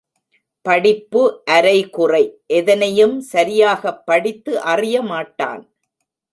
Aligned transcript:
படிப்பு 0.65 1.43
அரைகுறை 1.45 2.23
எதனையும் 2.53 3.19
சரியாகப் 3.19 4.05
படித்து 4.05 4.59
அறியமாட்டான். 4.65 5.63